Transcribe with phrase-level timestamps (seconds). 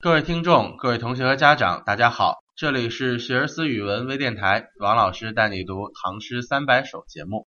[0.00, 7.48] 各位听众、各位同学和家长，大家好，这里是学而思语文微电台，王老师带你读唐诗三百首节目。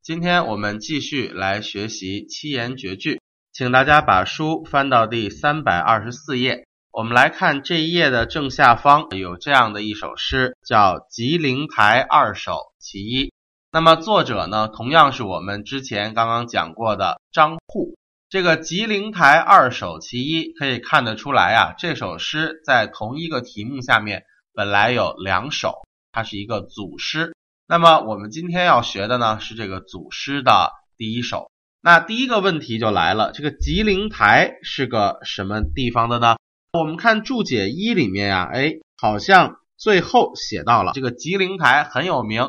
[0.00, 3.20] 今天我们继续来学习七言绝句，
[3.52, 6.66] 请大家把书翻到第三百二十四页。
[6.92, 13.26] 我们来看这一页的正下方有这样的一首诗，叫《吉林台二首其一》。
[13.70, 17.94] 那么作者呢，同样是我们之前刚刚讲过的张祜。
[18.32, 25.74] 这个《吉林台二首其一》可以看得出来啊，这首诗在同一个题目下面本来有两首，
[26.12, 27.34] 它是一个组诗。
[27.66, 31.50] 那么我们今天要学的呢是这个组诗的第一首。
[31.82, 36.36] 那第一个问题就来了，这个吉林台是个什么地方的呢？
[36.72, 42.48] 我们看注解一里面呀，哎，好像最后写到了这个吉林台很有名。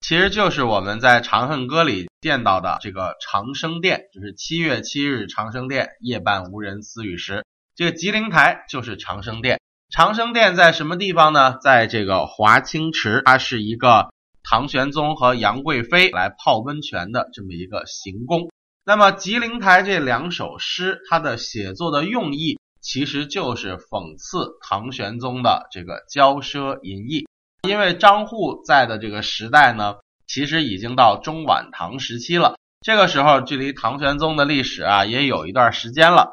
[0.00, 7.44] 其实就是我们在《长恨歌》里见到的这个长生殿，就是七月七日长生殿，夜半无人私语时。
[7.74, 9.60] 这个吉林台就是长生殿。
[9.90, 11.58] 长生殿在什么地方呢？
[11.58, 14.10] 在这个华清池，它是一个
[14.44, 18.50] 唐玄宗和杨贵妃来泡温泉的这么一个行宫。
[18.84, 27.26] 那么吉林台这两首诗，它的写作的用意其实就是讽刺唐玄宗的这个骄奢淫逸。
[27.68, 29.96] 因为张祜在的这个时代呢，
[30.32, 32.54] 其实已经到中晚唐时期了。
[32.80, 36.30] 这个时候距离唐玄宗的历史啊，也有一段时间了。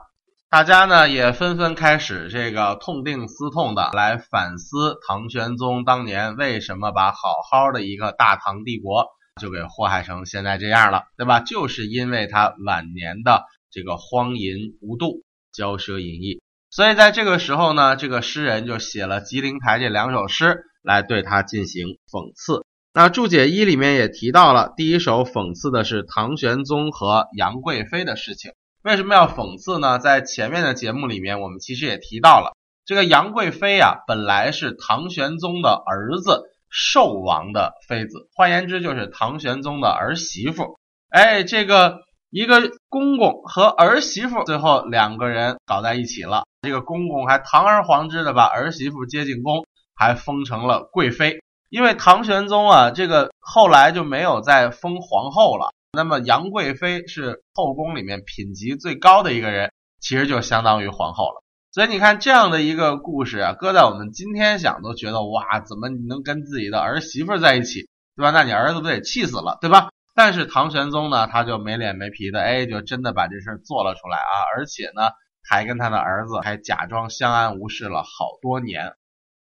[0.50, 7.18] 大家呢也纷纷开始这个痛定思痛的来反思唐玄宗当年为什么把好
[7.52, 9.06] 好的一个大唐帝国
[9.42, 11.42] 就给祸害成现在这样了，对吧？
[11.42, 16.42] 就是因为他晚年的这个荒淫无度、骄奢淫逸。
[16.70, 20.64] 所以在这个时候呢，这个诗人就写了《吉林台》这两首诗。
[20.82, 22.64] 来对他进行讽刺。
[23.02, 28.52] 那注解一里面也提到了，第一首讽刺的是唐玄宗和杨贵妃的事情。
[28.84, 30.00] 为什么要讽刺呢？
[30.00, 40.78] 在前面的节目里面，我们其实也提到了，这个杨贵妃啊，本来是唐玄宗的儿子寿王的妃子，换言之就是唐玄宗的儿媳妇。
[41.08, 42.00] 哎，这个
[42.30, 49.64] 一个公公和儿媳妇最后两个人搞在一起了，这个公公还堂而皇之的把儿媳妇接进宫。
[50.02, 55.72] 还封成了贵妃，因为唐玄宗啊，这个后来就没有再封皇后了。
[55.92, 61.44] 那么杨贵妃是后宫里面品级最高的一个人，其实就相当于皇后了。
[61.72, 68.32] 所以你看这样的一个故事啊，搁在我们今天想都觉得哇，怎么你能跟自己的儿媳妇在一起，对吧？
[68.32, 69.90] 那你儿子不得气死了，对吧？
[70.16, 75.10] 但是唐玄宗呢，他就没脸没皮的，哎，就真的把这事做了出来啊，而且呢，
[75.48, 78.94] 还跟他的儿子还假装相安无事了好多年。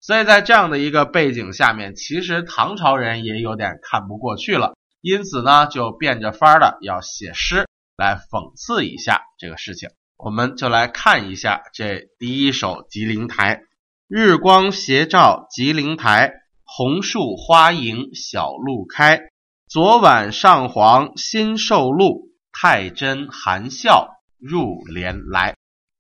[0.05, 7.66] 所以在这样的一个背景下面，其实唐朝人也有点看不过去了，因此呢，就变着法儿的要写诗
[7.97, 9.89] 来讽刺一下这个事情。
[10.15, 13.55] 我们就来看一下这第一首《吉林台》：
[14.07, 16.33] 日光斜照吉林台，
[16.63, 19.21] 红树花迎小路开。
[19.67, 25.55] 昨晚上皇新受禄，太真含笑入帘来。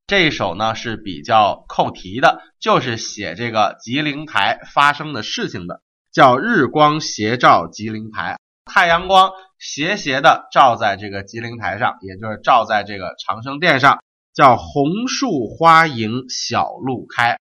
[0.07, 17.39] 这一首呢是比较扣题的，就是写这个吉林台发生的事情的，叫日光斜照吉林台，太阳光斜斜的照在这个吉林台上，也就是照在这个长生殿上，叫红树花迎小路开，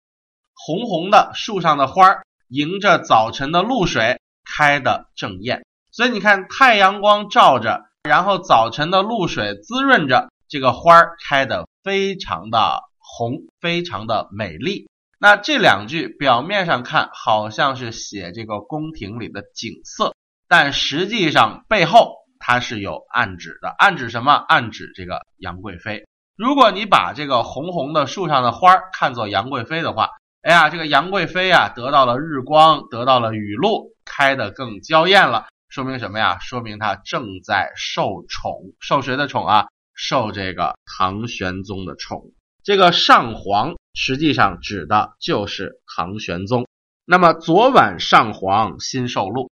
[0.52, 10.28] 红红的树上的花儿迎着早晨的露水开的正艳，所以你看太阳光照着，然后早晨的露水滋润着。
[10.50, 14.91] 这个花儿开的非常的红，非常的美丽。
[15.19, 20.15] 那这两句表面上看好像是写这个宫廷里的景色，
[20.48, 23.75] 但实际上背后它是有暗指的。
[23.78, 24.34] 暗指什么？
[24.34, 26.04] 暗指这个杨贵妃。
[26.37, 30.10] 如果你把这个红红的树上的花儿看作杨贵妃的话，
[30.43, 35.47] 哎呀，这个杨贵妃啊得到了日光，得到了雨露，开的更娇艳了。
[35.71, 36.38] 说明什么呀？
[36.38, 39.69] 说明她正在受宠，受谁的宠啊？
[39.98, 42.31] 受这个唐玄宗的宠，
[42.62, 46.68] 这个上皇实际上指的就是唐玄宗。
[47.04, 49.50] 那么昨晚上皇新受禄，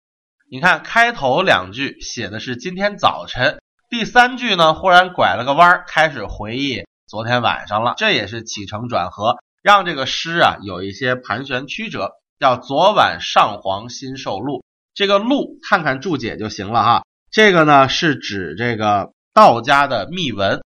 [0.49, 7.93] 你看开头两句写的是今天早晨，第三句呢忽然拐了个弯，开始回忆昨天晚上了。
[7.95, 12.13] 这也是起承转合，让这个诗啊有一些盘旋曲折。
[12.39, 14.65] 叫昨晚上皇新受禄，
[14.95, 17.03] 这个禄看看注解就行了哈。
[17.29, 19.13] 这个呢是指这个。
[19.33, 20.61] 道家的秘文，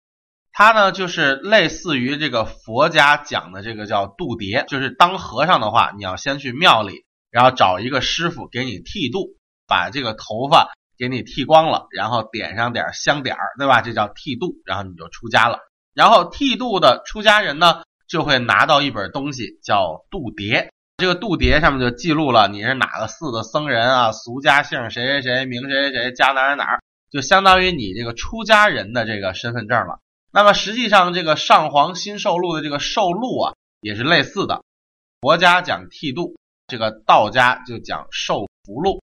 [0.52, 9.36] 它呢就是类似于这个佛家讲的这个叫度牒，就是当和尚的话，你要先去庙里，然后找一个师傅给你剃度，
[9.68, 13.82] 把这个头发给你剃光了，然后点上点香点儿，对吧？
[13.82, 15.60] 这叫剃度，然后你就出家了。
[15.94, 20.70] 然后剃度的出家人呢，就会拿到一本东西叫度牒。
[20.98, 26.80] 这个度牒上面就记录了你是哪个寺的僧人啊，俗家姓谁谁谁，名谁谁谁，家哪哪哪儿，
[27.16, 30.00] 就相当于你这个出家人的这个身份证了。
[30.34, 34.62] 那么实际上，这个上皇新受禄的这个受禄啊，也是类似的。
[35.22, 36.36] 佛家讲剃度，
[36.68, 39.02] 这个道家就讲受福禄。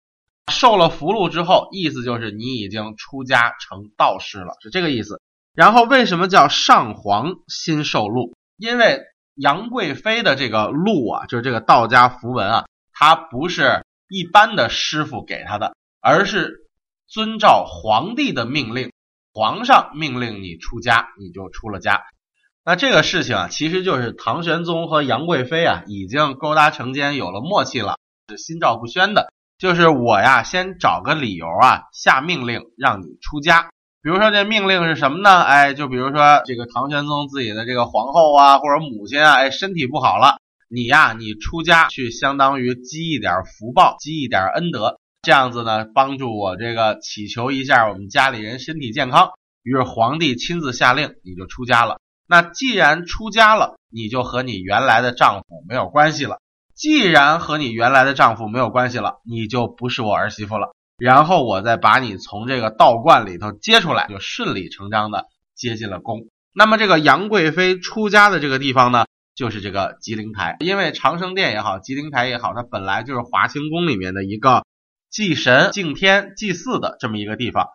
[0.52, 5.22] 受了福禄之后，意思就是你已经出家成道士了，是这个意思。
[5.54, 8.34] 然后为什么叫上皇新受禄？
[8.58, 9.00] 因为
[9.34, 16.61] 杨贵妃的这个禄啊，就是这个道家符文啊，它不是一般的师傅给他的，而是
[17.12, 18.90] 遵照皇帝的命令，
[19.34, 22.00] 皇上命令你出家，你就出了家。
[22.64, 27.98] 那这个事情啊，其实就是唐玄宗和杨贵妃啊，已经勾搭成奸，有了默契了，
[28.30, 29.30] 是心照不宣的。
[29.58, 33.68] 就是我呀，先找个理由啊，下命令让你出家。
[34.02, 35.42] 比如说这命令是什么呢？
[35.42, 49.30] 哎，就比如说这个唐玄宗自己的这个皇后啊，或者母亲啊，哎，身体不好了，你呀，你出家去，相当于积一点福报，积一点恩德，这样子呢，帮助我这个祈求一下我们家里人身体健康。
[49.62, 52.00] 于是皇帝亲自下令，你就出家了。
[52.26, 56.38] 那既然出家了，你就和你原来的丈夫没有关系了。
[56.74, 60.72] 既然和你原来的丈夫没有关系了，你就不是我儿媳妇了。
[60.98, 66.26] 然后我再把你从这个道观里头接出来，就顺理成章的接进了宫。
[66.52, 69.04] 那么这个杨贵妃出家的这个地方呢，
[69.36, 70.56] 就是这个吉林台。
[70.58, 74.64] 因为长生殿也好，吉林台也好，它本来就是华清宫里面的一个
[75.12, 77.68] 祭神、敬天、祭祀的这么一个地方，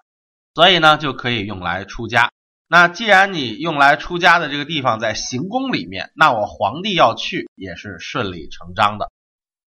[0.55, 2.31] 所以呢就可以用来出家。
[2.67, 9.09] 那既然你用来出家的这个地方在行宫里面，那我皇帝要去也是顺理成章的。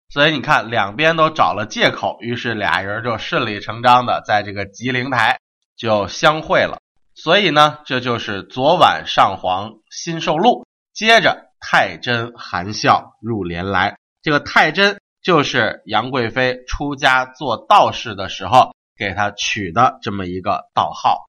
[0.10, 5.40] 所以你看，两边都找了借口，于是俩人就顺理成章的在这个吉灵台
[5.76, 6.78] 就相会了。
[7.16, 13.98] 所以呢，这就是昨晚上皇新受禄，接着太真含笑入帘来。
[14.22, 21.26] 这个太真就是杨贵妃出家做道士的时候给他取的这么一个道号。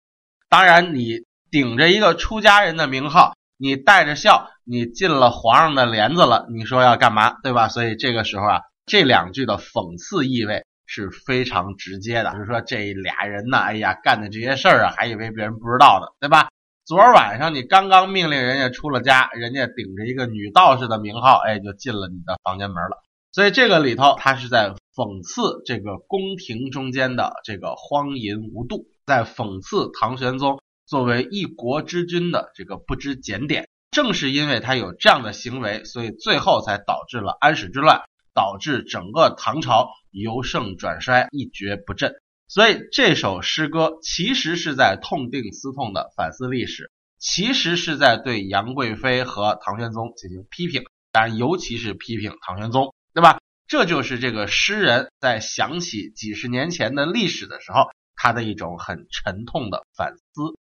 [0.50, 7.68] 当然，你顶着一个出家人的名号，你带着笑，你进了皇上的帘子了，你说要干嘛，对吧？
[7.68, 8.60] 所以这个时候啊。
[8.86, 16.48] 这两句的讽刺意味是非常直接的，就是说这俩人呢，哎呀，干的这些事儿啊，还以为别人不知道呢，对吧？
[16.84, 23.02] 昨儿晚上你刚刚命令人家出了家，人家顶着一个女道士的名号，哎，就进了你的房间门了。
[23.34, 33.68] 所以这个里头，他是在讽刺这个宫廷中间的这个荒淫无度，在讽刺唐玄宗作为一国之君的这个不知检点。
[33.90, 38.02] 正是因为他有这样的行为，所以最后才导致了安史之乱。
[38.36, 42.16] 导致整个唐朝由盛转衰，一蹶不振。
[42.48, 46.90] 所以这首诗歌其实是在痛定思痛的反思历史，
[47.20, 50.82] 其实是在对杨贵妃和唐玄宗进行批评，
[51.12, 53.38] 当然尤其是批评唐玄宗，对吧？
[53.66, 60.58] 这就是这个诗人在想起几十年前的历史的时候，他的一种很沉痛的反思。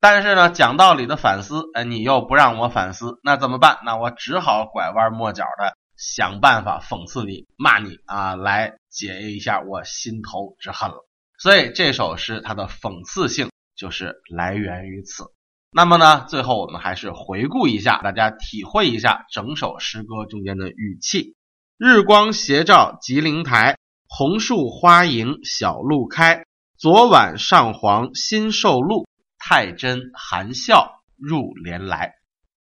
[0.00, 3.78] 但是呢，讲道理的反思，哎，你又不让我反思，那怎么办？
[3.84, 5.76] 那我只好拐弯抹角的。
[5.94, 11.06] 想办法讽刺你、骂你啊，来解一下我心头之恨了。
[11.38, 15.26] 所以这首诗它的讽刺性就是来源于此。
[15.70, 21.36] 那么呢，最后我们还是回顾一下，大家体会一下整首诗歌中间的语气：
[21.84, 26.44] 日光斜照吉林台，红树花迎小路开。
[26.78, 32.14] 昨晚上皇新受禄，太真含笑入帘来。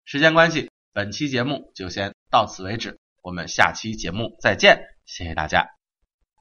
[0.05, 2.97] 时间关系，本期节目就先到此为止。
[3.21, 5.78] 我们下期节目再见，谢谢大家。